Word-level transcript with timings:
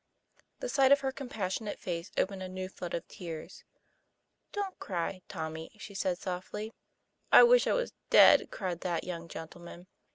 The 0.61 0.67
sight 0.67 0.91
of 0.91 1.01
her 1.01 1.11
compassionate 1.11 1.77
face 1.77 2.11
opened 2.17 2.41
a 2.41 2.49
new 2.49 2.69
flood 2.69 2.95
of 2.95 3.07
tears. 3.07 3.63
"Don't 4.51 4.79
cry, 4.79 5.21
Tommy," 5.27 5.69
she 5.77 5.93
said 5.93 6.17
softly. 6.17 6.73
"I 7.31 7.43
wish 7.43 7.67
I 7.67 7.73
was 7.73 7.93
dead," 8.09 8.49
cried 8.49 8.81
that 8.81 9.03
young 9.03 9.27
gentleman. 9.27 9.85